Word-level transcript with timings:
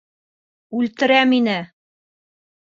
Үлтерә 0.79 1.19
мине! 1.35 1.59